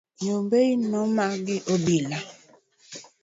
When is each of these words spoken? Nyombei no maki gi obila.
Nyombei 0.23 0.71
no 0.89 0.99
maki 1.15 1.39
gi 1.45 1.57
obila. 1.73 2.17